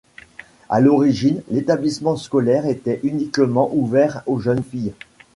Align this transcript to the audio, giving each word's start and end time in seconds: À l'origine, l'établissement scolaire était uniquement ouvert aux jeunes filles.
À 0.67 0.79
l'origine, 0.79 1.43
l'établissement 1.51 2.15
scolaire 2.15 2.65
était 2.65 2.99
uniquement 3.03 3.69
ouvert 3.71 4.23
aux 4.25 4.39
jeunes 4.39 4.63
filles. 4.63 4.93